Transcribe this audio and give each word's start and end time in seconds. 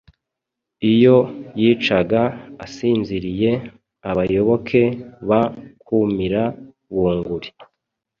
Iyo 0.91 1.17
yicaga 1.61 2.21
asinziriye 2.65 3.51
abayoboke 4.09 4.81
ba 5.29 5.41
Kumira 5.85 6.43
bunguri 6.93 7.49